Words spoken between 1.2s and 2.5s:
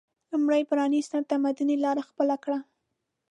تمدني لاره خپله